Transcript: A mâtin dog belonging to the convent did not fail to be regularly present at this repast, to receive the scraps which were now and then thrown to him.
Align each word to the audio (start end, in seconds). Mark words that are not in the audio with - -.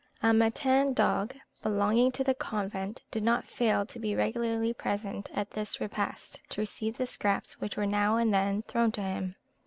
A 0.23 0.31
mâtin 0.33 0.95
dog 0.95 1.35
belonging 1.61 2.11
to 2.13 2.23
the 2.23 2.33
convent 2.33 3.03
did 3.11 3.21
not 3.21 3.43
fail 3.45 3.85
to 3.85 3.99
be 3.99 4.15
regularly 4.15 4.73
present 4.73 5.29
at 5.31 5.51
this 5.51 5.79
repast, 5.79 6.41
to 6.49 6.61
receive 6.61 6.97
the 6.97 7.05
scraps 7.05 7.61
which 7.61 7.77
were 7.77 7.85
now 7.85 8.15
and 8.17 8.33
then 8.33 8.63
thrown 8.63 8.91
to 8.93 9.01
him. 9.03 9.35